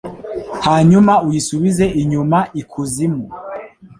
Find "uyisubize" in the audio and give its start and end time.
1.27-1.85